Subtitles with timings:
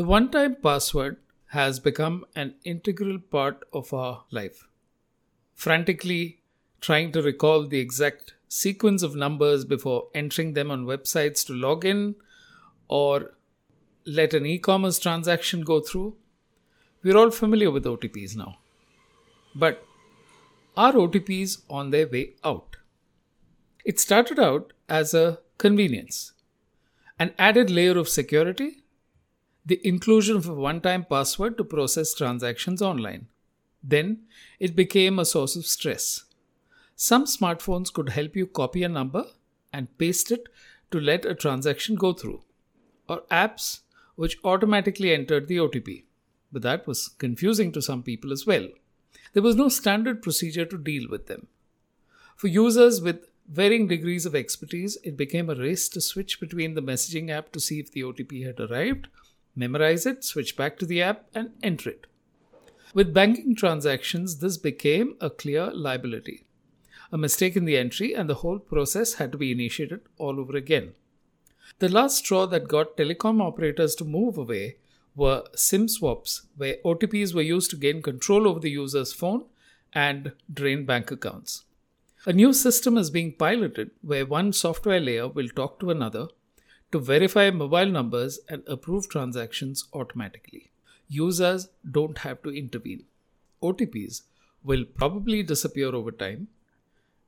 [0.00, 1.18] The one time password
[1.48, 4.66] has become an integral part of our life.
[5.54, 6.40] Frantically
[6.80, 11.84] trying to recall the exact sequence of numbers before entering them on websites to log
[11.84, 12.14] in
[12.88, 13.34] or
[14.06, 16.16] let an e commerce transaction go through.
[17.02, 18.56] We're all familiar with OTPs now.
[19.54, 19.84] But
[20.78, 22.76] are OTPs on their way out?
[23.84, 26.32] It started out as a convenience,
[27.18, 28.79] an added layer of security,
[29.70, 33.28] the inclusion of a one time password to process transactions online.
[33.84, 34.24] Then
[34.58, 36.24] it became a source of stress.
[36.96, 39.26] Some smartphones could help you copy a number
[39.72, 40.48] and paste it
[40.90, 42.42] to let a transaction go through,
[43.08, 43.82] or apps
[44.16, 46.02] which automatically entered the OTP.
[46.50, 48.66] But that was confusing to some people as well.
[49.34, 51.46] There was no standard procedure to deal with them.
[52.34, 56.82] For users with varying degrees of expertise, it became a race to switch between the
[56.82, 59.06] messaging app to see if the OTP had arrived,
[59.54, 62.06] memorize it, switch back to the app, and enter it.
[62.92, 66.44] With banking transactions, this became a clear liability.
[67.12, 70.56] A mistake in the entry, and the whole process had to be initiated all over
[70.56, 70.94] again.
[71.78, 74.76] The last straw that got telecom operators to move away
[75.14, 79.44] were SIM swaps, where OTPs were used to gain control over the user's phone
[79.92, 81.64] and drain bank accounts.
[82.26, 86.28] A new system is being piloted where one software layer will talk to another
[86.92, 90.70] to verify mobile numbers and approve transactions automatically.
[91.08, 93.04] Users don't have to intervene.
[93.62, 94.22] OTPs
[94.64, 96.48] will probably disappear over time,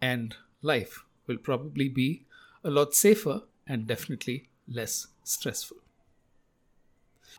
[0.00, 2.24] and life will probably be
[2.62, 5.78] a lot safer and definitely less stressful.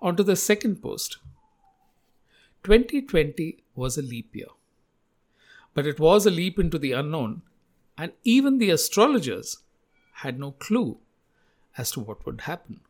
[0.02, 1.18] On to the second post.
[2.64, 4.48] 2020 was a leap year.
[5.74, 7.44] But it was a leap into the unknown,
[7.98, 9.58] and even the astrologers
[10.14, 11.00] had no clue
[11.78, 12.82] as to what would happen.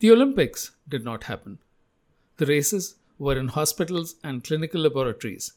[0.00, 1.58] The Olympics did not happen.
[2.36, 5.52] The races were in hospitals and clinical laboratories.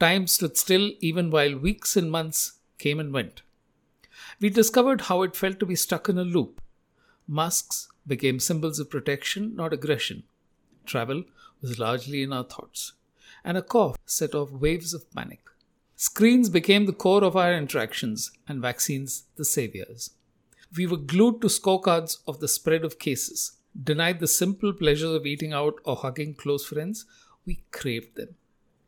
[0.00, 3.42] Time stood still even while weeks and months came and went.
[4.40, 6.60] We discovered how it felt to be stuck in a loop.
[7.28, 10.24] Masks became symbols of protection, not aggression.
[10.84, 11.24] Travel
[11.62, 12.92] was largely in our thoughts.
[13.44, 15.40] And a cough set off waves of panic.
[15.96, 20.10] Screens became the core of our interactions, and vaccines the saviors.
[20.76, 23.52] We were glued to scorecards of the spread of cases.
[23.80, 27.06] Denied the simple pleasures of eating out or hugging close friends,
[27.46, 28.36] we craved them.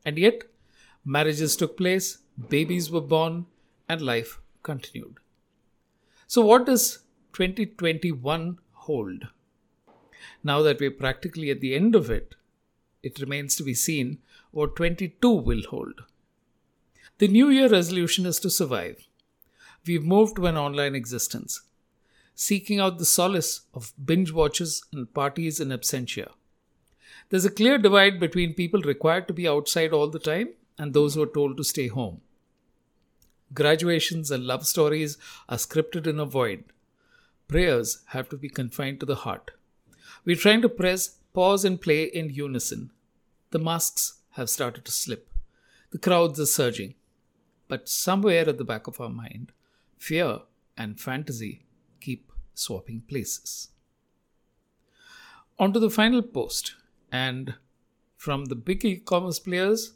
[0.05, 0.43] And yet,
[1.05, 3.47] marriages took place, babies were born,
[3.89, 5.19] and life continued.
[6.27, 6.99] So, what does
[7.35, 9.29] 2021 hold?
[10.43, 12.35] Now that we're practically at the end of it,
[13.03, 14.19] it remains to be seen
[14.51, 16.03] what 22 will hold.
[17.19, 19.07] The New Year resolution is to survive.
[19.87, 21.63] We've moved to an online existence,
[22.37, 26.29] seeking out the solace of binge watches and parties in absentia.
[27.31, 31.15] There's a clear divide between people required to be outside all the time and those
[31.15, 32.21] who are told to stay home.
[33.55, 35.17] Graduations and love stories
[35.49, 36.65] are scripted in a void.
[37.49, 39.53] Prayers have to be confined to the heart.
[40.25, 42.91] We're trying to press pause and play in unison.
[43.51, 45.33] The masks have started to slip.
[45.91, 46.95] The crowds are surging.
[47.69, 49.53] But somewhere at the back of our mind,
[49.97, 50.41] fear
[50.77, 51.66] and fantasy
[52.07, 53.69] keep swapping places.
[55.59, 56.75] On to the final post,
[57.11, 57.55] and
[58.17, 59.93] from the big e commerce players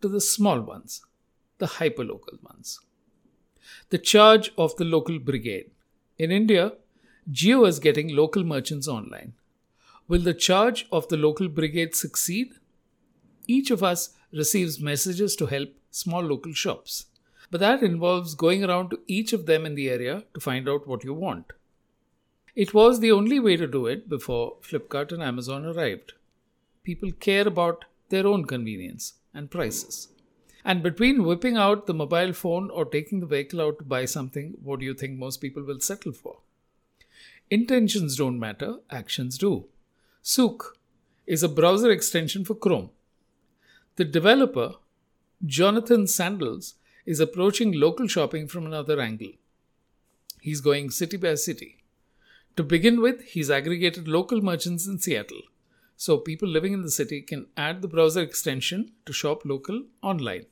[0.00, 1.02] to the small ones
[1.62, 2.80] the hyperlocal ones.
[3.90, 5.70] The charge of the local brigade.
[6.18, 6.72] In India,
[7.30, 9.34] Jio is getting local merchants online.
[10.08, 12.54] Will the charge of the local brigade succeed?
[13.46, 17.06] Each of us receives messages to help small local shops,
[17.52, 20.88] but that involves going around to each of them in the area to find out
[20.88, 21.52] what you want.
[22.56, 26.14] It was the only way to do it before Flipkart and Amazon arrived.
[26.82, 30.08] People care about their own convenience and prices.
[30.64, 34.54] And between whipping out the mobile phone or taking the vehicle out to buy something,
[34.62, 36.38] what do you think most people will settle for?
[37.50, 39.66] Intentions don't matter, actions do.
[40.24, 40.62] Souq
[41.26, 42.90] is a browser extension for Chrome.
[43.96, 44.76] The developer,
[45.44, 49.32] Jonathan Sandals, is approaching local shopping from another angle.
[50.40, 51.78] He's going city by city.
[52.56, 55.42] To begin with, he's aggregated local merchants in Seattle.
[55.96, 60.46] So people living in the city can add the browser extension to shop local online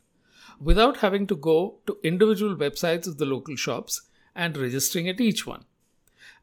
[0.60, 4.02] without having to go to individual websites of the local shops
[4.34, 5.64] and registering at each one.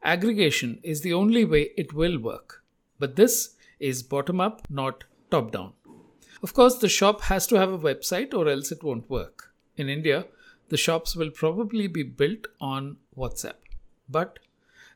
[0.02, 2.62] Aggregation is the only way it will work,
[2.98, 5.72] but this is bottom up, not top down.
[6.42, 9.54] Of course, the shop has to have a website or else it won't work.
[9.78, 10.26] In India,
[10.70, 13.54] the shops will probably be built on WhatsApp,
[14.08, 14.40] but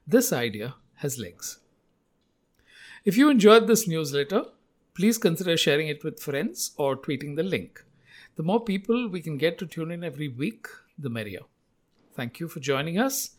[0.06, 1.60] this idea has legs.
[3.04, 4.44] If you enjoyed this newsletter,
[4.94, 7.84] please consider sharing it with friends or tweeting the link.
[8.34, 10.66] The more people we can get to tune in every week,
[10.98, 11.42] the merrier.
[12.14, 13.36] Thank you for joining us.